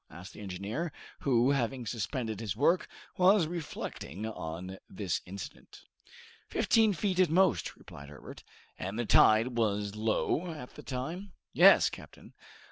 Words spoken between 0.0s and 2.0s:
asked the engineer, who, having